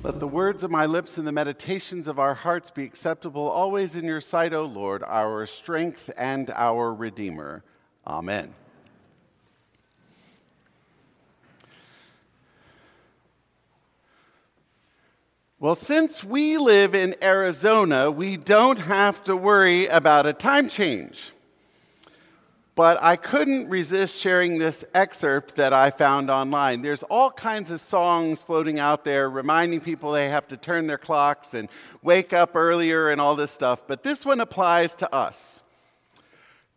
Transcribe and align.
Let 0.00 0.20
the 0.20 0.28
words 0.28 0.62
of 0.62 0.70
my 0.70 0.86
lips 0.86 1.18
and 1.18 1.26
the 1.26 1.32
meditations 1.32 2.06
of 2.06 2.20
our 2.20 2.34
hearts 2.34 2.70
be 2.70 2.84
acceptable 2.84 3.48
always 3.48 3.96
in 3.96 4.04
your 4.04 4.20
sight, 4.20 4.52
O 4.52 4.64
Lord, 4.64 5.02
our 5.02 5.44
strength 5.44 6.08
and 6.16 6.50
our 6.50 6.94
Redeemer. 6.94 7.64
Amen. 8.06 8.54
Well, 15.58 15.74
since 15.74 16.22
we 16.22 16.58
live 16.58 16.94
in 16.94 17.16
Arizona, 17.20 18.08
we 18.08 18.36
don't 18.36 18.78
have 18.78 19.24
to 19.24 19.36
worry 19.36 19.88
about 19.88 20.26
a 20.26 20.32
time 20.32 20.68
change. 20.68 21.32
But 22.78 23.02
I 23.02 23.16
couldn't 23.16 23.68
resist 23.68 24.14
sharing 24.20 24.58
this 24.58 24.84
excerpt 24.94 25.56
that 25.56 25.72
I 25.72 25.90
found 25.90 26.30
online. 26.30 26.80
There's 26.80 27.02
all 27.02 27.28
kinds 27.28 27.72
of 27.72 27.80
songs 27.80 28.44
floating 28.44 28.78
out 28.78 29.02
there 29.02 29.28
reminding 29.28 29.80
people 29.80 30.12
they 30.12 30.28
have 30.28 30.46
to 30.46 30.56
turn 30.56 30.86
their 30.86 30.96
clocks 30.96 31.54
and 31.54 31.68
wake 32.02 32.32
up 32.32 32.54
earlier 32.54 33.10
and 33.10 33.20
all 33.20 33.34
this 33.34 33.50
stuff, 33.50 33.82
but 33.88 34.04
this 34.04 34.24
one 34.24 34.40
applies 34.40 34.94
to 34.94 35.12
us. 35.12 35.64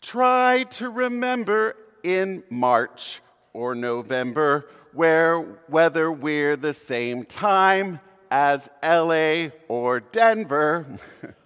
Try 0.02 0.64
to 0.72 0.90
remember 0.90 1.76
in 2.02 2.42
March 2.50 3.22
or 3.54 3.76
November 3.76 4.70
where 4.94 5.40
whether 5.68 6.12
we're 6.12 6.56
the 6.56 6.74
same 6.74 7.26
time 7.26 8.00
as 8.32 8.72
LA 8.82 9.50
or 9.68 10.00
Denver. 10.00 10.88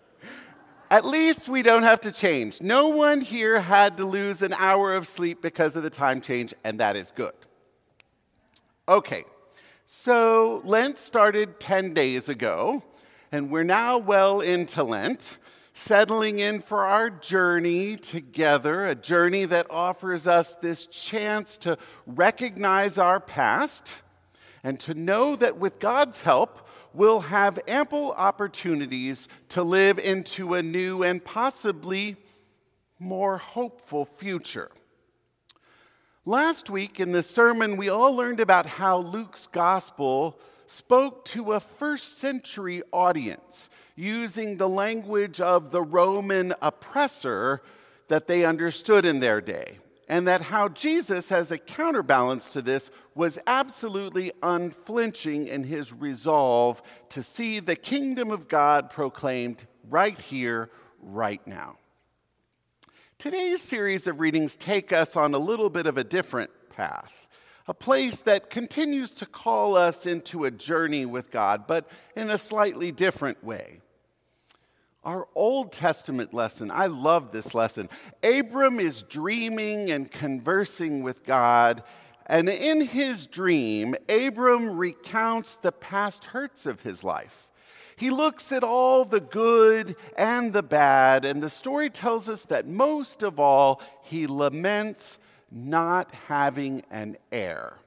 At 0.91 1.03
least 1.03 1.49
we 1.49 1.63
don't 1.63 1.84
have 1.84 2.02
to 2.02 2.12
change. 2.12 2.62
No 2.62 2.89
one 2.89 3.21
here 3.21 3.59
had 3.59 3.98
to 3.98 4.05
lose 4.05 4.43
an 4.43 4.53
hour 4.53 4.93
of 4.93 5.07
sleep 5.07 5.41
because 5.41 5.76
of 5.76 5.84
the 5.84 5.89
time 5.89 6.21
change, 6.21 6.53
and 6.63 6.80
that 6.80 6.95
is 6.95 7.12
good. 7.12 7.34
Okay, 8.88 9.23
so 9.88 10.62
Lent 10.63 10.99
started 10.99 11.59
10 11.59 11.95
days 11.95 12.29
ago, 12.29 12.84
and 13.31 13.49
we're 13.49 13.63
now 13.63 13.98
well 13.98 14.41
into 14.41 14.84
Lent, 14.84 15.40
settling 15.74 16.37
in 16.37 16.62
for 16.62 16.85
our 16.85 17.09
journey 17.09 17.96
together, 17.96 18.85
a 18.85 18.96
journey 18.96 19.46
that 19.46 19.65
offers 19.71 20.27
us 20.27 20.54
this 20.62 20.85
chance 20.85 21.57
to 21.57 21.79
recognize 22.05 22.99
our 22.99 23.20
past 23.20 23.98
and 24.63 24.79
to 24.79 24.93
know 24.93 25.35
that 25.35 25.57
with 25.57 25.79
God's 25.79 26.21
help, 26.21 26.65
will 26.96 27.20
have 27.20 27.60
ample 27.68 28.12
opportunities 28.13 29.27
to 29.49 29.63
live 29.63 29.99
into 29.99 30.54
a 30.54 30.63
new 30.63 31.04
and 31.04 31.24
possibly 31.24 32.15
more 32.99 33.37
hopeful 33.37 34.05
future. 34.05 34.71
Last 36.26 36.70
week 36.70 36.99
in 36.99 37.12
the 37.12 37.24
sermon, 37.24 37.77
we 37.77 37.90
all 37.90 38.15
learned 38.15 38.40
about 38.40 38.65
how 38.65 38.98
Luke's 38.99 39.48
gospel 39.48 40.40
spoke 40.65 41.26
to 41.26 41.54
a 41.54 41.60
first 41.60 42.18
century 42.18 42.82
audience 42.91 43.70
using 43.96 44.57
the 44.57 44.70
language 44.70 45.40
of 45.40 45.71
the 45.71 45.82
Roman 45.82 46.54
oppressor 46.62 47.62
that 48.07 48.27
they 48.27 48.46
understood 48.46 49.05
in 49.05 49.20
their 49.20 49.41
day 49.41 49.77
and 50.07 50.27
that 50.27 50.41
how 50.41 50.70
Jesus, 50.70 51.31
as 51.31 51.51
a 51.51 51.57
counterbalance 51.57 52.53
to 52.53 52.61
this, 52.61 52.91
was 53.15 53.39
absolutely 53.48 54.31
unflinching 54.43 55.47
in 55.47 55.63
his 55.63 55.91
resolve 55.91 56.81
to 57.09 57.23
see 57.23 57.59
the 57.59 57.75
kingdom 57.75 58.29
of 58.29 58.47
God 58.47 58.89
proclaimed 58.89 59.65
right 59.89 60.17
here, 60.17 60.70
right 61.01 61.45
now. 61.47 61.77
Today's 63.17 63.62
series 63.62 64.07
of 64.07 64.19
readings 64.19 64.57
take 64.57 64.91
us 64.91 65.16
on 65.16 65.34
a 65.34 65.39
little 65.39 65.69
bit 65.69 65.88
of 65.88 65.97
a 65.97 66.03
different 66.03 66.51
path, 66.69 67.28
a 67.67 67.73
place 67.73 68.19
that 68.22 68.50
continues 68.50 69.12
to 69.12 69.25
call 69.25 69.75
us 69.75 70.06
into 70.06 70.45
a 70.45 70.51
journey 70.51 71.06
with 71.06 71.31
God, 71.31 71.66
but 71.66 71.90
in 72.16 72.29
a 72.29 72.38
slightly 72.38 72.91
different 72.91 73.44
way. 73.44 73.81
Our 75.06 75.28
Old 75.35 75.72
Testament 75.72 76.34
lesson, 76.34 76.72
I 76.72 76.88
love 76.88 77.31
this 77.31 77.53
lesson. 77.53 77.89
Abram 78.23 78.79
is 78.79 79.03
dreaming 79.03 79.91
and 79.91 80.09
conversing 80.09 81.03
with 81.03 81.24
God, 81.24 81.84
and 82.25 82.50
in 82.50 82.81
his 82.81 83.28
dream, 83.28 83.96
Abram 84.09 84.75
recounts 84.75 85.57
the 85.57 85.72
past 85.72 86.25
hurts 86.25 86.66
of 86.66 86.81
his 86.81 87.03
life. 87.03 87.52
He 87.97 88.09
looks 88.09 88.52
at 88.52 88.63
all 88.63 89.06
the 89.06 89.19
good 89.19 89.96
and 90.18 90.52
the 90.52 90.63
bad, 90.63 91.24
and 91.24 91.41
the 91.41 91.51
story 91.51 91.91
tells 91.91 92.28
us 92.28 92.46
that 92.46 92.68
most 92.68 93.22
of 93.22 93.40
all, 93.40 93.84
he 94.01 94.25
laments 94.25 95.19
not 95.51 96.12
having 96.28 96.81
an 96.90 97.16
heir. 97.31 97.78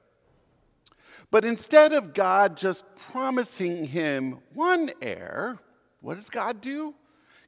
But 1.31 1.43
instead 1.43 1.91
of 1.91 2.13
God 2.13 2.55
just 2.55 2.85
promising 3.11 3.83
him 3.83 4.39
one 4.53 4.91
heir, 5.01 5.59
what 5.99 6.15
does 6.15 6.29
God 6.29 6.61
do? 6.61 6.95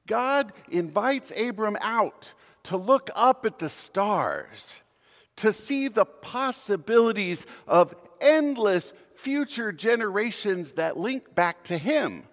God 0.08 0.54
invites 0.70 1.32
Abram 1.38 1.78
out 1.82 2.34
to 2.64 2.78
look 2.78 3.10
up 3.16 3.46
at 3.46 3.60
the 3.60 3.70
stars, 3.70 4.78
to 5.38 5.54
see 5.54 5.88
the 5.88 6.06
possibilities 6.06 7.46
of 7.68 7.96
endless 8.20 8.94
future 9.16 9.72
generations 9.72 10.74
that 10.74 10.98
link 10.98 11.34
back 11.34 11.64
to 11.64 11.78
him. 11.78 12.24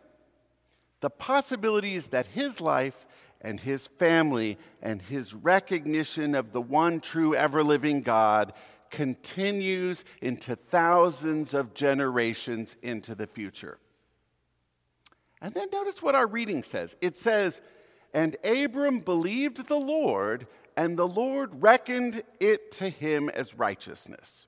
The 1.01 1.11
possibilities 1.11 2.09
that 2.09 2.27
his 2.27 2.61
life 2.61 3.07
and 3.41 3.61
his 3.61 3.87
family 3.87 4.59
and 4.83 5.01
his 5.01 5.33
recognition 5.33 6.35
of 6.35 6.53
the 6.53 6.61
one 6.61 7.01
true 7.01 7.35
ever 7.35 7.63
living 7.63 8.03
God 8.03 8.53
continues 8.91 10.05
into 10.21 10.57
thousands 10.57 11.55
of 11.55 11.75
generations 11.75 12.77
into 12.83 13.15
the 13.15 13.27
future. 13.27 13.79
And 15.41 15.55
then 15.55 15.69
notice 15.73 16.03
what 16.03 16.15
our 16.15 16.27
reading 16.27 16.63
says 16.63 16.97
it 17.01 17.17
says, 17.17 17.61
And 18.13 18.37
Abram 18.45 19.01
believed 19.01 19.69
the 19.69 19.77
Lord, 19.77 20.47
and 20.77 20.99
the 20.99 21.09
Lord 21.09 21.63
reckoned 21.63 22.23
it 22.41 22.73
to 22.73 22.89
him 22.89 23.29
as 23.29 23.55
righteousness. 23.55 24.47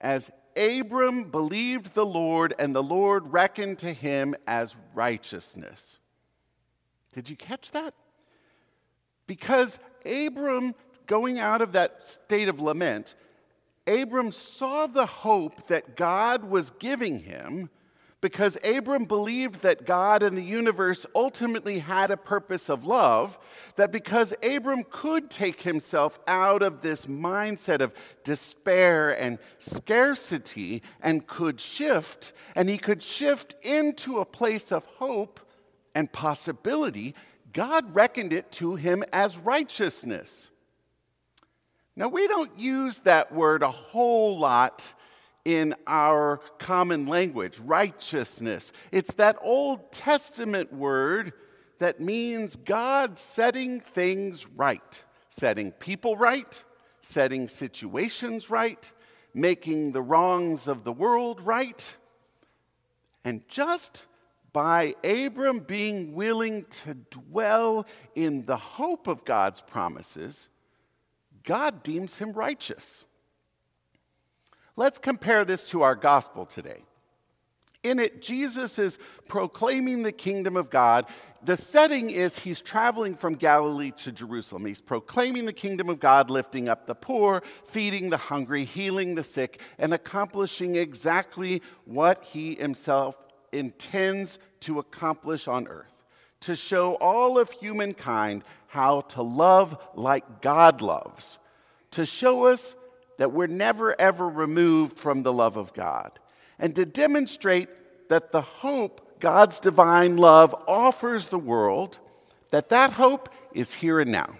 As 0.00 0.30
Abram 0.56 1.30
believed 1.30 1.94
the 1.94 2.06
Lord, 2.06 2.54
and 2.58 2.74
the 2.74 2.82
Lord 2.82 3.32
reckoned 3.32 3.78
to 3.78 3.92
him 3.92 4.34
as 4.46 4.76
righteousness. 4.94 5.98
Did 7.12 7.30
you 7.30 7.36
catch 7.36 7.70
that? 7.72 7.94
Because 9.26 9.78
Abram, 10.04 10.74
going 11.06 11.38
out 11.38 11.62
of 11.62 11.72
that 11.72 12.04
state 12.04 12.48
of 12.48 12.60
lament, 12.60 13.14
Abram 13.86 14.32
saw 14.32 14.86
the 14.86 15.06
hope 15.06 15.68
that 15.68 15.96
God 15.96 16.44
was 16.44 16.70
giving 16.72 17.20
him 17.20 17.70
because 18.20 18.58
Abram 18.62 19.06
believed 19.06 19.62
that 19.62 19.86
God 19.86 20.22
and 20.22 20.36
the 20.36 20.42
universe 20.42 21.06
ultimately 21.14 21.78
had 21.78 22.10
a 22.10 22.16
purpose 22.16 22.68
of 22.68 22.84
love, 22.84 23.38
that 23.76 23.90
because 23.90 24.34
Abram 24.42 24.84
could 24.90 25.30
take 25.30 25.62
himself 25.62 26.18
out 26.26 26.62
of 26.62 26.82
this 26.82 27.06
mindset 27.06 27.80
of 27.80 27.94
despair 28.22 29.10
and 29.10 29.38
scarcity 29.58 30.82
and 31.00 31.26
could 31.26 31.60
shift, 31.60 32.34
and 32.54 32.68
he 32.68 32.76
could 32.76 33.02
shift 33.02 33.54
into 33.62 34.18
a 34.18 34.26
place 34.26 34.70
of 34.70 34.84
hope 34.84 35.40
and 35.94 36.12
possibility, 36.12 37.14
God 37.52 37.94
reckoned 37.94 38.32
it 38.34 38.52
to 38.52 38.74
him 38.76 39.02
as 39.12 39.38
righteousness. 39.38 40.50
Now, 41.96 42.08
we 42.08 42.28
don't 42.28 42.58
use 42.58 43.00
that 43.00 43.32
word 43.32 43.62
a 43.62 43.70
whole 43.70 44.38
lot 44.38 44.94
in 45.44 45.74
our 45.86 46.40
common 46.58 47.06
language 47.06 47.58
righteousness. 47.60 48.72
It's 48.92 49.14
that 49.14 49.36
Old 49.40 49.90
Testament 49.92 50.72
word 50.72 51.32
that 51.78 52.00
means 52.00 52.56
God 52.56 53.18
setting 53.18 53.80
things 53.80 54.46
right, 54.46 55.04
setting 55.28 55.72
people 55.72 56.16
right, 56.16 56.64
setting 57.00 57.48
situations 57.48 58.50
right, 58.50 58.92
making 59.32 59.92
the 59.92 60.02
wrongs 60.02 60.68
of 60.68 60.84
the 60.84 60.92
world 60.92 61.40
right. 61.40 61.96
And 63.24 63.46
just 63.48 64.06
by 64.52 64.94
Abram 65.04 65.60
being 65.60 66.14
willing 66.14 66.64
to 66.64 66.94
dwell 66.94 67.86
in 68.14 68.44
the 68.44 68.56
hope 68.56 69.06
of 69.06 69.24
God's 69.24 69.60
promises, 69.60 70.48
God 71.44 71.82
deems 71.82 72.18
him 72.18 72.32
righteous. 72.32 73.04
Let's 74.80 74.96
compare 74.96 75.44
this 75.44 75.66
to 75.72 75.82
our 75.82 75.94
gospel 75.94 76.46
today. 76.46 76.82
In 77.82 77.98
it, 77.98 78.22
Jesus 78.22 78.78
is 78.78 78.98
proclaiming 79.28 80.04
the 80.04 80.10
kingdom 80.10 80.56
of 80.56 80.70
God. 80.70 81.04
The 81.42 81.58
setting 81.58 82.08
is 82.08 82.38
he's 82.38 82.62
traveling 82.62 83.14
from 83.14 83.34
Galilee 83.34 83.90
to 83.98 84.10
Jerusalem. 84.10 84.64
He's 84.64 84.80
proclaiming 84.80 85.44
the 85.44 85.52
kingdom 85.52 85.90
of 85.90 86.00
God, 86.00 86.30
lifting 86.30 86.66
up 86.70 86.86
the 86.86 86.94
poor, 86.94 87.42
feeding 87.66 88.08
the 88.08 88.16
hungry, 88.16 88.64
healing 88.64 89.16
the 89.16 89.22
sick, 89.22 89.60
and 89.76 89.92
accomplishing 89.92 90.76
exactly 90.76 91.60
what 91.84 92.24
he 92.24 92.54
himself 92.54 93.18
intends 93.52 94.38
to 94.60 94.78
accomplish 94.78 95.46
on 95.46 95.68
earth 95.68 96.06
to 96.40 96.56
show 96.56 96.94
all 96.94 97.38
of 97.38 97.50
humankind 97.50 98.44
how 98.68 99.02
to 99.02 99.20
love 99.20 99.76
like 99.94 100.40
God 100.40 100.80
loves, 100.80 101.38
to 101.90 102.06
show 102.06 102.46
us 102.46 102.76
that 103.20 103.32
we're 103.32 103.46
never 103.46 104.00
ever 104.00 104.26
removed 104.26 104.98
from 104.98 105.22
the 105.22 105.32
love 105.32 105.58
of 105.58 105.74
God, 105.74 106.10
and 106.58 106.74
to 106.74 106.86
demonstrate 106.86 107.68
that 108.08 108.32
the 108.32 108.40
hope 108.40 109.20
God's 109.20 109.60
divine 109.60 110.16
love 110.16 110.54
offers 110.66 111.28
the 111.28 111.38
world, 111.38 111.98
that 112.50 112.70
that 112.70 112.92
hope 112.92 113.28
is 113.52 113.74
here 113.74 114.00
and 114.00 114.10
now. 114.10 114.36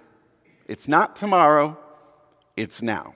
It's 0.67 0.88
not 0.88 1.15
tomorrow, 1.15 1.77
it's 2.56 2.81
now. 2.81 3.12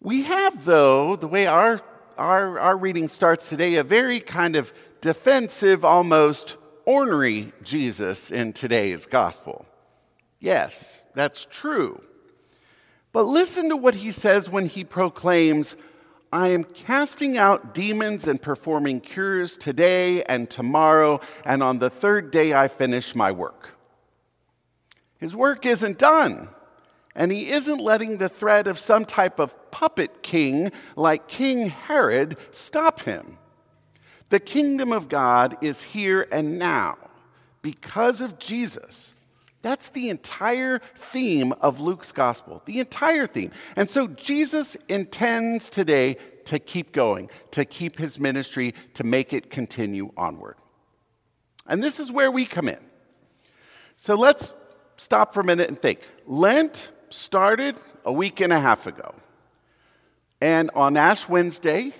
We 0.00 0.24
have, 0.24 0.64
though, 0.64 1.14
the 1.14 1.28
way 1.28 1.46
our, 1.46 1.80
our, 2.18 2.58
our 2.58 2.76
reading 2.76 3.06
starts 3.06 3.48
today, 3.48 3.76
a 3.76 3.84
very 3.84 4.18
kind 4.18 4.56
of 4.56 4.74
defensive, 5.02 5.84
almost 5.84 6.56
ornery 6.84 7.52
Jesus 7.62 8.32
in 8.32 8.54
today's 8.54 9.06
gospel. 9.06 9.66
Yes, 10.40 11.06
that's 11.14 11.46
true. 11.48 12.02
But 13.14 13.26
listen 13.26 13.68
to 13.68 13.76
what 13.76 13.94
he 13.94 14.10
says 14.10 14.50
when 14.50 14.66
he 14.66 14.82
proclaims, 14.82 15.76
I 16.32 16.48
am 16.48 16.64
casting 16.64 17.38
out 17.38 17.72
demons 17.72 18.26
and 18.26 18.42
performing 18.42 19.00
cures 19.00 19.56
today 19.56 20.24
and 20.24 20.50
tomorrow, 20.50 21.20
and 21.44 21.62
on 21.62 21.78
the 21.78 21.90
third 21.90 22.32
day 22.32 22.54
I 22.54 22.66
finish 22.66 23.14
my 23.14 23.30
work. 23.30 23.78
His 25.16 25.36
work 25.36 25.64
isn't 25.64 25.96
done, 25.96 26.48
and 27.14 27.30
he 27.30 27.52
isn't 27.52 27.78
letting 27.78 28.18
the 28.18 28.28
threat 28.28 28.66
of 28.66 28.80
some 28.80 29.04
type 29.04 29.38
of 29.38 29.70
puppet 29.70 30.24
king 30.24 30.72
like 30.96 31.28
King 31.28 31.66
Herod 31.68 32.36
stop 32.50 33.02
him. 33.02 33.38
The 34.30 34.40
kingdom 34.40 34.92
of 34.92 35.08
God 35.08 35.56
is 35.60 35.84
here 35.84 36.26
and 36.32 36.58
now 36.58 36.98
because 37.62 38.20
of 38.20 38.40
Jesus. 38.40 39.13
That's 39.64 39.88
the 39.88 40.10
entire 40.10 40.82
theme 40.94 41.54
of 41.62 41.80
Luke's 41.80 42.12
gospel, 42.12 42.60
the 42.66 42.80
entire 42.80 43.26
theme. 43.26 43.50
And 43.76 43.88
so 43.88 44.08
Jesus 44.08 44.76
intends 44.90 45.70
today 45.70 46.18
to 46.44 46.58
keep 46.58 46.92
going, 46.92 47.30
to 47.52 47.64
keep 47.64 47.96
his 47.96 48.20
ministry, 48.20 48.74
to 48.92 49.04
make 49.04 49.32
it 49.32 49.48
continue 49.48 50.12
onward. 50.18 50.56
And 51.66 51.82
this 51.82 51.98
is 51.98 52.12
where 52.12 52.30
we 52.30 52.44
come 52.44 52.68
in. 52.68 52.76
So 53.96 54.16
let's 54.16 54.52
stop 54.98 55.32
for 55.32 55.40
a 55.40 55.44
minute 55.44 55.70
and 55.70 55.80
think. 55.80 56.00
Lent 56.26 56.90
started 57.08 57.76
a 58.04 58.12
week 58.12 58.40
and 58.40 58.52
a 58.52 58.60
half 58.60 58.86
ago. 58.86 59.14
And 60.42 60.70
on 60.74 60.98
Ash 60.98 61.26
Wednesday, 61.26 61.94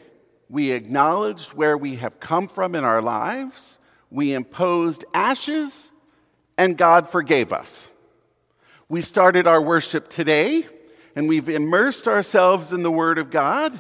we 0.51 0.73
acknowledged 0.73 1.55
where 1.55 1.79
we 1.79 1.97
have 1.97 2.21
come 2.21 2.47
from 2.47 2.75
in 2.75 2.85
our 2.85 3.01
lives. 3.01 3.79
We 4.11 4.35
imposed 4.35 5.07
ashes 5.15 5.91
and 6.57 6.77
God 6.79 7.09
forgave 7.09 7.53
us. 7.53 7.89
We 8.89 9.01
started 9.01 9.47
our 9.47 9.63
worship 9.63 10.09
today, 10.09 10.67
and 11.17 11.29
we've 11.29 11.49
immersed 11.49 12.07
ourselves 12.07 12.73
in 12.73 12.83
the 12.83 12.91
Word 12.91 13.19
of 13.19 13.31
God. 13.31 13.79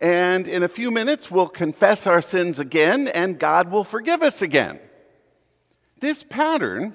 And 0.00 0.46
in 0.46 0.62
a 0.62 0.68
few 0.68 0.90
minutes, 0.90 1.30
we'll 1.30 1.48
confess 1.48 2.06
our 2.06 2.20
sins 2.20 2.58
again, 2.58 3.08
and 3.08 3.38
God 3.38 3.70
will 3.70 3.84
forgive 3.84 4.22
us 4.22 4.42
again. 4.42 4.78
This 6.00 6.22
pattern 6.22 6.94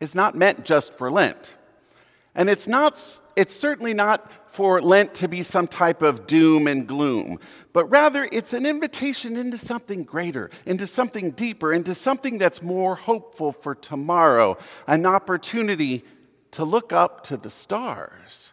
is 0.00 0.14
not 0.14 0.34
meant 0.34 0.64
just 0.64 0.94
for 0.94 1.10
Lent. 1.10 1.54
And 2.34 2.50
it's, 2.50 2.66
not, 2.66 3.00
it's 3.36 3.54
certainly 3.54 3.94
not 3.94 4.30
for 4.48 4.80
Lent 4.80 5.14
to 5.14 5.28
be 5.28 5.42
some 5.42 5.66
type 5.66 6.02
of 6.02 6.26
doom 6.26 6.66
and 6.66 6.86
gloom, 6.86 7.38
but 7.72 7.86
rather 7.86 8.28
it's 8.30 8.52
an 8.52 8.66
invitation 8.66 9.36
into 9.36 9.58
something 9.58 10.04
greater, 10.04 10.50
into 10.66 10.86
something 10.86 11.32
deeper, 11.32 11.72
into 11.72 11.94
something 11.94 12.38
that's 12.38 12.62
more 12.62 12.94
hopeful 12.94 13.52
for 13.52 13.74
tomorrow, 13.74 14.56
an 14.86 15.06
opportunity 15.06 16.04
to 16.52 16.64
look 16.64 16.92
up 16.92 17.24
to 17.24 17.36
the 17.36 17.50
stars, 17.50 18.52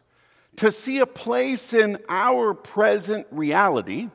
to 0.55 0.71
see 0.71 0.99
a 0.99 1.05
place 1.05 1.73
in 1.73 1.97
our 2.09 2.53
present 2.53 3.27
reality 3.29 4.09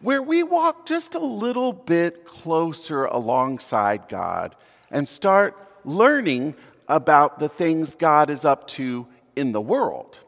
where 0.00 0.22
we 0.22 0.44
walk 0.44 0.86
just 0.86 1.14
a 1.14 1.18
little 1.18 1.72
bit 1.72 2.24
closer 2.24 3.06
alongside 3.06 4.08
God 4.08 4.54
and 4.90 5.08
start 5.08 5.56
learning 5.84 6.54
about 6.88 7.38
the 7.38 7.48
things 7.48 7.94
God 7.94 8.30
is 8.30 8.44
up 8.44 8.66
to 8.68 9.06
in 9.36 9.52
the 9.52 9.60
world. 9.60 10.20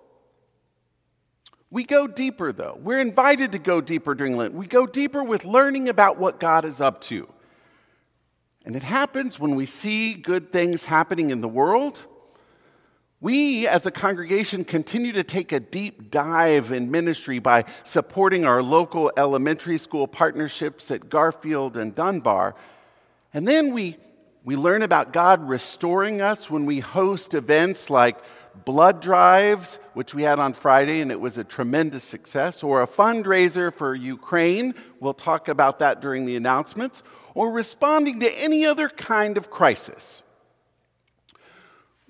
We 1.70 1.84
go 1.84 2.06
deeper, 2.06 2.52
though. 2.52 2.78
We're 2.82 3.00
invited 3.00 3.52
to 3.52 3.58
go 3.58 3.80
deeper 3.80 4.14
during 4.14 4.36
Lent. 4.36 4.54
We 4.54 4.66
go 4.66 4.86
deeper 4.86 5.22
with 5.22 5.44
learning 5.44 5.88
about 5.88 6.18
what 6.18 6.40
God 6.40 6.64
is 6.64 6.80
up 6.80 7.00
to. 7.02 7.28
And 8.64 8.76
it 8.76 8.82
happens 8.82 9.38
when 9.38 9.54
we 9.54 9.66
see 9.66 10.14
good 10.14 10.52
things 10.52 10.84
happening 10.84 11.30
in 11.30 11.40
the 11.40 11.48
world. 11.48 12.04
We, 13.20 13.68
as 13.68 13.86
a 13.86 13.90
congregation, 13.90 14.64
continue 14.64 15.12
to 15.12 15.22
take 15.22 15.52
a 15.52 15.60
deep 15.60 16.10
dive 16.10 16.72
in 16.72 16.90
ministry 16.90 17.38
by 17.38 17.66
supporting 17.84 18.44
our 18.44 18.62
local 18.62 19.12
elementary 19.16 19.78
school 19.78 20.08
partnerships 20.08 20.90
at 20.90 21.08
Garfield 21.08 21.76
and 21.76 21.94
Dunbar. 21.94 22.54
And 23.32 23.46
then 23.46 23.72
we 23.72 23.96
we 24.44 24.56
learn 24.56 24.82
about 24.82 25.12
God 25.12 25.46
restoring 25.46 26.22
us 26.22 26.50
when 26.50 26.64
we 26.64 26.80
host 26.80 27.34
events 27.34 27.90
like 27.90 28.16
blood 28.64 29.02
drives, 29.02 29.78
which 29.92 30.14
we 30.14 30.22
had 30.22 30.38
on 30.38 30.54
Friday, 30.54 31.00
and 31.00 31.10
it 31.12 31.20
was 31.20 31.36
a 31.36 31.44
tremendous 31.44 32.02
success, 32.02 32.62
or 32.62 32.82
a 32.82 32.86
fundraiser 32.86 33.72
for 33.72 33.94
Ukraine. 33.94 34.74
We'll 34.98 35.14
talk 35.14 35.48
about 35.48 35.78
that 35.80 36.00
during 36.00 36.24
the 36.24 36.36
announcements, 36.36 37.02
or 37.34 37.52
responding 37.52 38.20
to 38.20 38.32
any 38.38 38.64
other 38.64 38.88
kind 38.88 39.36
of 39.36 39.50
crisis. 39.50 40.22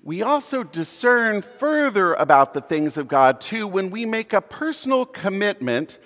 We 0.03 0.23
also 0.23 0.63
discern 0.63 1.41
further 1.41 2.13
about 2.15 2.53
the 2.53 2.61
things 2.61 2.97
of 2.97 3.07
God 3.07 3.39
too 3.39 3.67
when 3.67 3.91
we 3.91 4.05
make 4.05 4.33
a 4.33 4.41
personal 4.41 5.05
commitment 5.05 5.99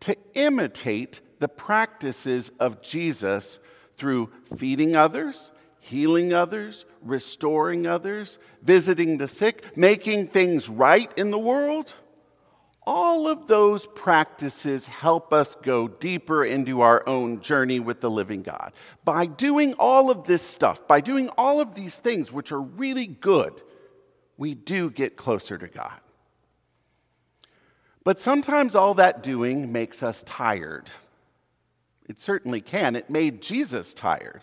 to 0.00 0.16
imitate 0.34 1.22
the 1.38 1.48
practices 1.48 2.50
of 2.60 2.82
Jesus 2.82 3.58
through 3.96 4.30
feeding 4.56 4.96
others 4.96 5.50
healing 5.80 6.32
others, 6.32 6.84
restoring 7.02 7.86
others, 7.86 8.38
visiting 8.62 9.18
the 9.18 9.28
sick, 9.28 9.76
making 9.76 10.28
things 10.28 10.68
right 10.68 11.10
in 11.16 11.30
the 11.30 11.38
world. 11.38 11.94
All 12.86 13.28
of 13.28 13.46
those 13.48 13.86
practices 13.86 14.86
help 14.86 15.32
us 15.32 15.54
go 15.56 15.88
deeper 15.88 16.44
into 16.44 16.80
our 16.80 17.06
own 17.06 17.40
journey 17.40 17.80
with 17.80 18.00
the 18.00 18.10
living 18.10 18.42
God. 18.42 18.72
By 19.04 19.26
doing 19.26 19.74
all 19.74 20.10
of 20.10 20.24
this 20.24 20.42
stuff, 20.42 20.88
by 20.88 21.00
doing 21.02 21.28
all 21.30 21.60
of 21.60 21.74
these 21.74 21.98
things, 21.98 22.32
which 22.32 22.50
are 22.50 22.62
really 22.62 23.06
good, 23.06 23.62
we 24.38 24.54
do 24.54 24.90
get 24.90 25.16
closer 25.16 25.58
to 25.58 25.68
God. 25.68 26.00
But 28.04 28.18
sometimes 28.18 28.74
all 28.74 28.94
that 28.94 29.22
doing 29.22 29.70
makes 29.70 30.02
us 30.02 30.22
tired. 30.22 30.88
It 32.08 32.18
certainly 32.18 32.62
can. 32.62 32.96
It 32.96 33.10
made 33.10 33.42
Jesus 33.42 33.92
tired. 33.92 34.40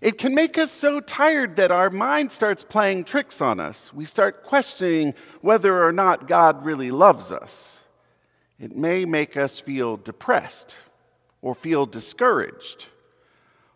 It 0.00 0.18
can 0.18 0.34
make 0.34 0.58
us 0.58 0.70
so 0.70 1.00
tired 1.00 1.56
that 1.56 1.70
our 1.70 1.90
mind 1.90 2.30
starts 2.30 2.62
playing 2.62 3.04
tricks 3.04 3.40
on 3.40 3.60
us. 3.60 3.92
We 3.94 4.04
start 4.04 4.42
questioning 4.42 5.14
whether 5.40 5.82
or 5.82 5.92
not 5.92 6.28
God 6.28 6.64
really 6.64 6.90
loves 6.90 7.32
us. 7.32 7.84
It 8.58 8.76
may 8.76 9.04
make 9.04 9.36
us 9.36 9.58
feel 9.58 9.96
depressed 9.96 10.78
or 11.40 11.54
feel 11.54 11.86
discouraged 11.86 12.86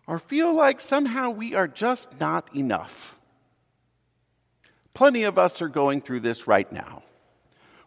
or 0.06 0.18
feel 0.18 0.52
like 0.52 0.80
somehow 0.80 1.30
we 1.30 1.54
are 1.54 1.68
just 1.68 2.18
not 2.20 2.54
enough. 2.54 3.16
Plenty 4.92 5.22
of 5.24 5.38
us 5.38 5.62
are 5.62 5.68
going 5.68 6.00
through 6.00 6.20
this 6.20 6.46
right 6.46 6.70
now. 6.72 7.02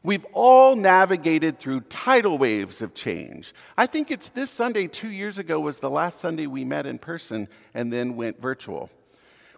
We've 0.06 0.26
all 0.34 0.76
navigated 0.76 1.60
through 1.60 1.82
tidal 1.82 2.38
waves 2.38 2.82
of 2.82 2.94
change. 2.94 3.54
I 3.78 3.88
think 3.88 4.12
it's 4.12 4.28
this 4.30 4.52
Sunday, 4.52 4.88
two 4.88 5.08
years 5.08 5.40
ago, 5.40 5.62
was 5.62 5.80
the 5.80 5.90
last 5.90 6.20
Sunday 6.20 6.46
we 6.46 6.66
met 6.66 6.86
in 6.86 7.00
person 7.00 7.48
and 7.74 7.92
then 7.92 8.18
went 8.18 8.42
virtual. 8.42 8.90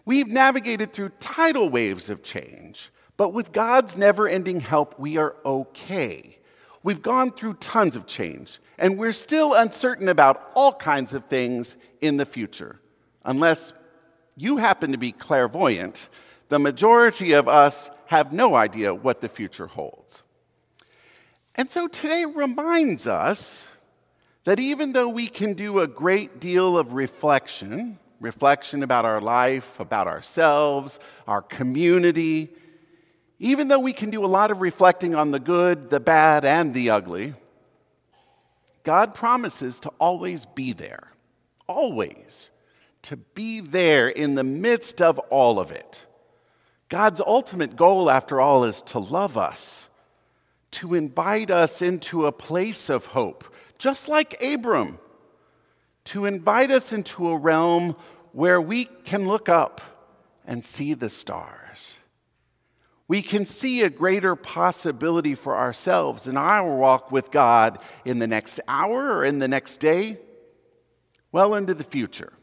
We've 0.06 0.28
navigated 0.28 0.94
through 0.94 1.10
tidal 1.20 1.70
waves 1.70 2.12
of 2.12 2.22
change, 2.22 2.92
but 3.18 3.30
with 3.30 3.54
God's 3.54 3.98
never 3.98 4.28
ending 4.28 4.60
help, 4.60 5.00
we 5.00 5.18
are 5.18 5.36
okay. 5.44 6.38
We've 6.84 7.02
gone 7.02 7.32
through 7.32 7.56
tons 7.56 7.96
of 7.96 8.06
change, 8.06 8.60
and 8.78 9.00
we're 9.00 9.14
still 9.14 9.56
uncertain 9.56 10.10
about 10.10 10.52
all 10.54 10.74
kinds 10.74 11.16
of 11.16 11.26
things 11.26 11.76
in 12.02 12.18
the 12.18 12.26
future. 12.26 12.80
Unless 13.24 13.74
you 14.36 14.58
happen 14.58 14.92
to 14.92 15.00
be 15.00 15.12
clairvoyant, 15.12 16.08
the 16.50 16.60
majority 16.60 17.34
of 17.34 17.48
us 17.48 17.90
have 18.06 18.32
no 18.32 18.54
idea 18.54 18.94
what 18.94 19.22
the 19.22 19.30
future 19.30 19.66
holds. 19.66 20.22
And 21.56 21.70
so 21.70 21.88
today 21.88 22.26
reminds 22.26 23.08
us 23.08 23.70
that 24.44 24.60
even 24.60 24.92
though 24.92 25.08
we 25.08 25.28
can 25.28 25.54
do 25.54 25.80
a 25.80 25.88
great 25.88 26.40
deal 26.40 26.78
of 26.78 26.94
reflection, 26.94 27.98
reflection 28.20 28.84
about 28.84 29.06
our 29.06 29.22
life, 29.22 29.80
about 29.80 30.08
ourselves, 30.08 31.00
our 31.28 31.42
community, 31.42 32.50
even 33.40 33.70
though 33.70 33.80
we 33.80 33.94
can 33.94 34.10
do 34.10 34.24
a 34.24 34.28
lot 34.28 34.52
of 34.52 34.62
reflecting 34.62 35.16
on 35.16 35.32
the 35.32 35.40
good, 35.40 35.90
the 35.90 36.00
bad, 36.00 36.44
and 36.44 36.74
the 36.74 36.90
ugly, 36.90 37.34
God 38.84 39.16
promises 39.16 39.80
to 39.82 39.90
always 40.00 40.46
be 40.46 40.74
there. 40.74 41.08
Always. 41.68 42.52
To 43.04 43.18
be 43.18 43.62
there 43.62 44.10
in 44.10 44.36
the 44.36 44.44
midst 44.44 45.02
of 45.02 45.20
all 45.20 45.60
of 45.60 45.72
it. 45.72 46.06
God's 46.90 47.20
ultimate 47.20 47.76
goal, 47.76 48.12
after 48.12 48.40
all, 48.40 48.66
is 48.66 48.82
to 48.84 49.00
love 49.00 49.38
us 49.38 49.90
to 50.76 50.94
invite 50.94 51.50
us 51.50 51.82
into 51.82 52.26
a 52.26 52.32
place 52.32 52.90
of 52.90 53.06
hope, 53.08 53.54
just 53.78 54.10
like 54.10 54.42
Abram, 54.44 55.00
to 56.06 56.26
invite 56.26 56.70
us 56.70 56.92
into 56.92 57.30
a 57.30 57.38
realm 57.38 57.96
where 58.34 58.60
we 58.60 58.86
can 59.06 59.26
look 59.26 59.48
up 59.48 59.82
and 60.46 60.64
see 60.64 60.94
the 60.94 61.08
stars. 61.08 62.00
We 63.08 63.22
can 63.22 63.46
see 63.46 63.84
a 63.84 63.90
greater 63.90 64.36
possibility 64.36 65.34
for 65.34 65.56
ourselves 65.56 66.28
in 66.28 66.36
our 66.36 66.76
walk 66.76 67.12
with 67.12 67.32
God 67.32 67.80
in 68.04 68.20
the 68.20 68.28
next 68.28 68.60
hour 68.68 69.14
or 69.14 69.24
in 69.24 69.40
the 69.40 69.48
next 69.48 69.78
day, 69.78 70.20
well 71.32 71.56
into 71.56 71.74
the 71.74 71.84
future. 71.84 72.34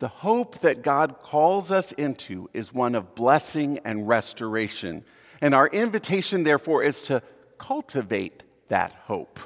The 0.00 0.08
hope 0.08 0.58
that 0.58 0.82
God 0.82 1.20
calls 1.20 1.70
us 1.70 1.92
into 1.92 2.50
is 2.52 2.74
one 2.74 2.94
of 2.94 3.14
blessing 3.14 3.78
and 3.84 4.08
restoration. 4.08 5.04
And 5.40 5.54
our 5.54 5.68
invitation, 5.68 6.44
therefore, 6.44 6.82
is 6.82 7.02
to 7.02 7.22
cultivate 7.58 8.42
that 8.68 8.92
hope. 9.04 9.38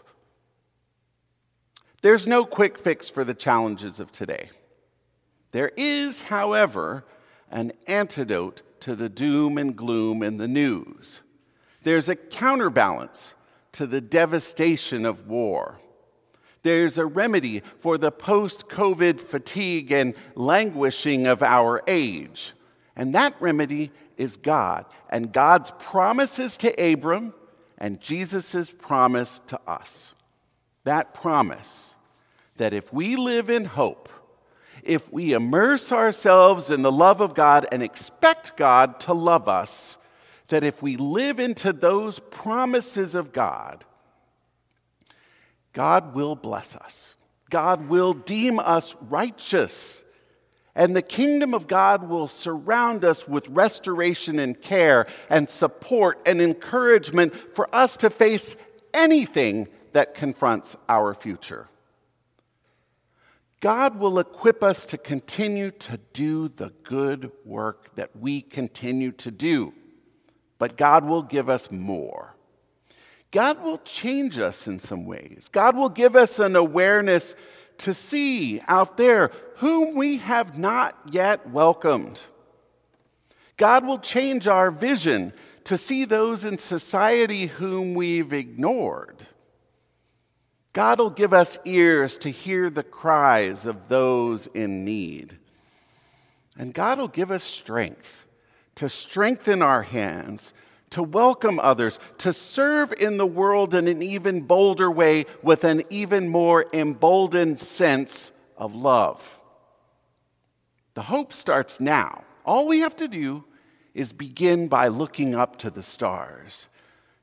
There's 2.03 2.27
no 2.27 2.45
quick 2.45 2.79
fix 2.79 3.09
for 3.09 3.25
the 3.25 3.35
challenges 3.35 4.01
of 4.01 4.11
today. 4.11 4.51
There 5.53 5.73
is, 5.77 6.23
however, 6.23 7.05
an 7.51 7.73
antidote 7.87 8.63
to 8.81 8.95
the 8.95 9.09
doom 9.09 9.59
and 9.59 9.77
gloom 9.77 10.23
in 10.23 10.39
the 10.39 10.49
news. 10.49 11.21
There's 11.83 12.09
a 12.09 12.17
counterbalance 12.17 13.35
to 13.73 13.87
the 13.87 14.01
devastation 14.01 15.05
of 15.05 15.27
war. 15.27 15.81
There's 16.63 16.99
a 16.99 17.07
remedy 17.07 17.63
for 17.79 17.99
the 17.99 18.13
post 18.13 18.69
COVID 18.69 19.21
fatigue 19.21 19.93
and 19.93 20.15
languishing 20.35 21.27
of 21.27 21.43
our 21.43 21.83
age. 21.87 22.53
And 22.97 23.15
that 23.15 23.35
remedy 23.41 23.93
is 24.21 24.37
God 24.37 24.85
and 25.09 25.33
God's 25.33 25.73
promises 25.79 26.59
to 26.59 26.93
Abram 26.93 27.33
and 27.79 28.01
Jesus' 28.01 28.71
promise 28.71 29.41
to 29.47 29.59
us. 29.67 30.15
That 30.85 31.15
promise 31.15 31.95
that 32.59 32.75
if 32.75 32.93
we 32.93 33.17
live 33.17 33.49
in 33.49 33.65
hope, 33.65 34.11
if 34.83 35.11
we 35.11 35.33
immerse 35.33 35.91
ourselves 35.91 36.71
in 36.71 36.83
the 36.83 36.93
love 36.93 37.23
of 37.23 37.35
God 37.35 37.67
and 37.73 37.83
expect 37.83 38.59
God 38.59 39.01
to 39.01 39.15
love 39.15 39.49
us, 39.49 39.97
that 40.49 40.65
if 40.65 40.83
we 40.83 40.99
live 40.99 41.41
into 41.41 41.73
those 41.73 42.19
promises 42.19 43.15
of 43.15 43.33
God, 43.33 43.87
God 45.73 46.15
will 46.15 46.37
bless 46.37 46.77
us. 46.77 47.15
God 47.49 47.89
will 47.89 48.13
deem 48.13 48.59
us 48.59 48.95
righteous. 49.01 50.05
And 50.81 50.97
the 50.97 51.03
kingdom 51.03 51.53
of 51.53 51.67
God 51.67 52.09
will 52.09 52.27
surround 52.27 53.05
us 53.05 53.29
with 53.29 53.47
restoration 53.49 54.39
and 54.39 54.59
care 54.59 55.07
and 55.29 55.47
support 55.47 56.19
and 56.25 56.41
encouragement 56.41 57.35
for 57.55 57.69
us 57.77 57.99
to 57.99 58.09
face 58.09 58.57
anything 58.95 59.69
that 59.93 60.15
confronts 60.15 60.77
our 60.89 61.13
future. 61.13 61.69
God 63.61 63.99
will 63.99 64.19
equip 64.19 64.65
us 64.65 64.87
to 64.87 64.97
continue 64.97 65.71
to 65.71 66.01
do 66.15 66.49
the 66.49 66.73
good 66.83 67.31
work 67.45 67.95
that 67.97 68.17
we 68.17 68.41
continue 68.41 69.13
to 69.13 69.31
do, 69.31 69.75
but 70.59 70.79
God 70.79 71.05
will 71.05 71.23
give 71.23 71.51
us 71.51 71.71
more. 71.71 72.35
God 73.33 73.63
will 73.63 73.79
change 73.85 74.39
us 74.39 74.67
in 74.67 74.79
some 74.79 75.05
ways. 75.05 75.51
God 75.53 75.77
will 75.77 75.91
give 75.91 76.17
us 76.17 76.39
an 76.39 76.57
awareness 76.57 77.35
to 77.81 77.95
see 77.95 78.61
out 78.69 78.97
there 78.97 79.31
whom 79.57 79.95
we 79.95 80.19
have 80.19 80.59
not 80.59 80.99
yet 81.11 81.49
welcomed. 81.51 82.25
God 83.57 83.85
will 83.85 83.99
change 83.99 84.47
our 84.47 84.71
vision 84.71 85.33
to 85.65 85.77
see 85.77 86.05
those 86.05 86.45
in 86.45 86.59
society 86.59 87.47
whom 87.47 87.95
we've 87.95 88.33
ignored. 88.33 89.27
God 90.73 90.99
will 90.99 91.11
give 91.11 91.33
us 91.33 91.59
ears 91.65 92.17
to 92.19 92.31
hear 92.31 92.71
the 92.71 92.83
cries 92.83 93.67
of 93.67 93.89
those 93.89 94.47
in 94.49 94.85
need. 94.85 95.39
And 96.57 96.73
God 96.73 96.99
will 96.99 97.09
give 97.09 97.31
us 97.31 97.43
strength 97.43 98.25
to 98.77 98.89
strengthen 98.89 99.63
our 99.63 99.83
hands, 99.83 100.55
to 100.91 101.03
welcome 101.03 101.61
others, 101.61 101.99
to 102.19 102.33
serve 102.33 102.93
in 102.93 103.17
the 103.17 103.27
world 103.27 103.75
in 103.75 103.87
an 103.87 104.03
even 104.03 104.43
bolder 104.43 104.91
way 104.91 105.27
with 105.43 105.65
an 105.65 105.83
even 105.89 106.29
more 106.29 106.67
emboldened 106.73 107.59
sense 107.59 108.33
of 108.57 108.75
love. 108.75 109.39
The 110.95 111.03
hope 111.03 111.33
starts 111.33 111.81
now. 111.81 112.25
All 112.45 112.67
we 112.67 112.81
have 112.81 112.97
to 112.97 113.09
do 113.09 113.45
is 113.95 114.13
begin 114.13 114.69
by 114.69 114.89
looking 114.89 115.35
up 115.35 115.57
to 115.59 115.71
the 115.71 115.83
stars, 115.83 116.69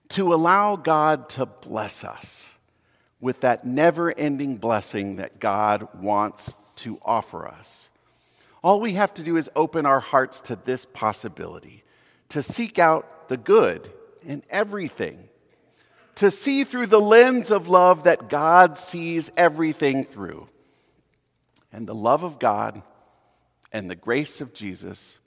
to 0.10 0.34
allow 0.34 0.78
God 0.78 1.28
to 1.30 1.46
bless 1.46 2.04
us 2.04 2.56
with 3.20 3.42
that 3.42 3.66
never 3.66 4.18
ending 4.18 4.58
blessing 4.58 5.18
that 5.18 5.40
God 5.40 5.88
wants 6.00 6.54
to 6.78 7.00
offer 7.04 7.48
us. 7.48 7.90
All 8.64 8.80
we 8.80 8.94
have 8.94 9.14
to 9.16 9.24
do 9.24 9.38
is 9.38 9.50
open 9.56 9.86
our 9.86 10.00
hearts 10.00 10.40
to 10.42 10.56
this 10.56 10.86
possibility, 10.86 11.84
to 12.30 12.42
seek 12.42 12.80
out 12.80 13.17
the 13.28 13.38
good 13.38 13.92
in 14.26 14.44
everything, 14.50 15.30
to 16.16 16.32
see 16.32 16.64
through 16.64 16.88
the 16.88 17.00
lens 17.00 17.52
of 17.52 17.68
love 17.68 18.04
that 18.04 18.30
God 18.30 18.78
sees 18.78 19.32
everything 19.38 20.04
through. 20.04 20.48
And 21.72 21.88
the 21.88 21.96
love 21.96 22.24
of 22.24 22.40
God 22.40 22.82
and 23.72 23.90
the 23.90 23.96
grace 23.96 24.42
of 24.42 24.54
Jesus 24.54 25.20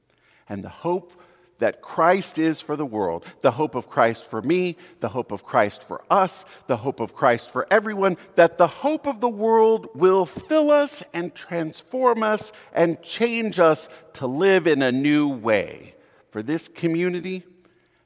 and 0.49 0.65
the 0.65 0.69
hope 0.69 1.13
that 1.59 1.83
Christ 1.83 2.39
is 2.39 2.61
for 2.61 2.75
the 2.75 2.87
world, 2.87 3.25
the 3.43 3.51
hope 3.53 3.75
of 3.75 3.89
Christ 3.89 4.29
for 4.29 4.43
me, 4.43 4.77
the 5.01 5.11
hope 5.11 5.31
of 5.31 5.45
Christ 5.45 5.85
for 5.85 6.03
us, 6.11 6.45
the 6.67 6.79
hope 6.79 7.01
of 7.01 7.15
Christ 7.15 7.53
for 7.53 7.67
everyone, 7.71 8.17
that 8.35 8.59
the 8.59 8.67
hope 8.67 9.07
of 9.07 9.21
the 9.21 9.29
world 9.29 9.89
will 9.95 10.27
fill 10.27 10.71
us 10.71 11.03
and 11.13 11.35
transform 11.35 12.23
us 12.23 12.51
and 12.73 13.01
change 13.03 13.59
us 13.59 13.89
to 14.15 14.27
live 14.27 14.67
in 14.67 14.83
a 14.83 14.91
new 14.91 15.29
way 15.29 15.95
for 16.31 16.43
this 16.43 16.67
community 16.67 17.45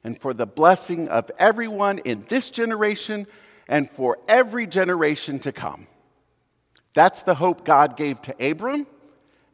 and 0.05 0.21
for 0.21 0.35
the 0.35 0.45
blessing 0.45 1.07
of 1.07 1.31
everyone 1.39 1.97
in 1.97 2.23
this 2.29 2.51
generation 2.51 3.25
and 3.67 3.89
for 3.89 4.19
every 4.27 4.67
generation 4.67 5.39
to 5.39 5.51
come. 5.51 5.87
That's 6.93 7.23
the 7.23 7.33
hope 7.33 7.65
God 7.65 7.97
gave 7.97 8.21
to 8.21 8.51
Abram, 8.51 8.85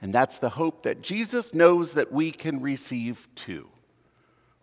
and 0.01 0.13
that's 0.13 0.39
the 0.39 0.49
hope 0.49 0.83
that 0.83 1.01
Jesus 1.01 1.53
knows 1.53 1.93
that 1.93 2.11
we 2.11 2.31
can 2.31 2.59
receive 2.59 3.29
too 3.33 3.69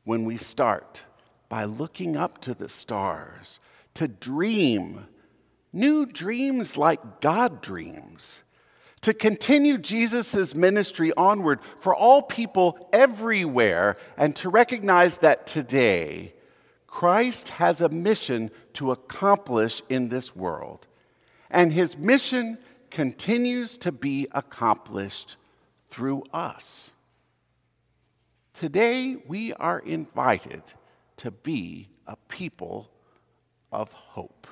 when 0.04 0.26
we 0.26 0.36
start 0.36 1.04
by 1.48 1.64
looking 1.64 2.18
up 2.18 2.38
to 2.42 2.52
the 2.52 2.68
stars, 2.68 3.58
to 3.94 4.06
dream 4.06 5.06
new 5.72 6.04
dreams 6.04 6.76
like 6.76 7.22
God 7.22 7.62
dreams, 7.62 8.42
to 9.08 9.14
continue 9.14 9.78
Jesus' 9.78 10.54
ministry 10.54 11.14
onward 11.16 11.60
for 11.80 11.94
all 11.94 12.20
people 12.20 12.90
everywhere, 12.92 13.96
and 14.18 14.36
to 14.36 14.50
recognize 14.50 15.16
that 15.16 15.46
today 15.46 16.34
Christ 16.86 17.48
has 17.48 17.80
a 17.80 17.88
mission 17.88 18.50
to 18.74 18.90
accomplish 18.90 19.80
in 19.88 20.10
this 20.10 20.36
world. 20.36 20.86
And 21.48 21.72
his 21.72 21.96
mission 21.96 22.58
continues 22.90 23.78
to 23.78 23.92
be 23.92 24.26
accomplished 24.32 25.36
through 25.88 26.24
us. 26.34 26.90
Today, 28.52 29.16
we 29.26 29.54
are 29.54 29.78
invited 29.78 30.62
to 31.16 31.30
be 31.30 31.88
a 32.06 32.16
people 32.28 32.90
of 33.72 33.90
hope. 33.90 34.46